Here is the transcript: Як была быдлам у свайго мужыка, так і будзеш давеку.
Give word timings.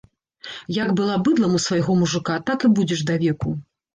Як 0.75 0.89
была 0.99 1.17
быдлам 1.27 1.51
у 1.59 1.61
свайго 1.67 1.91
мужыка, 2.01 2.37
так 2.49 2.59
і 2.69 2.71
будзеш 2.79 3.05
давеку. 3.13 3.55